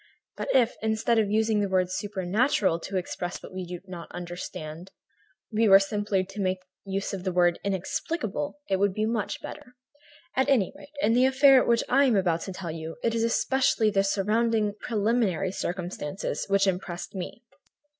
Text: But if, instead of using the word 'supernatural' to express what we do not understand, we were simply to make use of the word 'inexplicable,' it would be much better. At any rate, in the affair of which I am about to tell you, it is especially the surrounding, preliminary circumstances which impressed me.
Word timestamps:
But 0.35 0.49
if, 0.55 0.73
instead 0.81 1.19
of 1.19 1.29
using 1.29 1.59
the 1.59 1.69
word 1.69 1.91
'supernatural' 1.91 2.79
to 2.79 2.97
express 2.97 3.43
what 3.43 3.53
we 3.53 3.67
do 3.67 3.81
not 3.85 4.11
understand, 4.11 4.89
we 5.51 5.67
were 5.69 5.77
simply 5.77 6.23
to 6.25 6.41
make 6.41 6.57
use 6.83 7.13
of 7.13 7.23
the 7.23 7.31
word 7.31 7.59
'inexplicable,' 7.63 8.57
it 8.67 8.77
would 8.77 8.95
be 8.95 9.05
much 9.05 9.43
better. 9.43 9.75
At 10.35 10.49
any 10.49 10.73
rate, 10.75 10.89
in 11.03 11.13
the 11.13 11.25
affair 11.27 11.61
of 11.61 11.67
which 11.67 11.83
I 11.87 12.05
am 12.05 12.15
about 12.15 12.41
to 12.49 12.51
tell 12.51 12.71
you, 12.71 12.95
it 13.03 13.13
is 13.13 13.23
especially 13.23 13.91
the 13.91 14.03
surrounding, 14.03 14.73
preliminary 14.73 15.51
circumstances 15.51 16.47
which 16.49 16.65
impressed 16.65 17.13
me. 17.13 17.43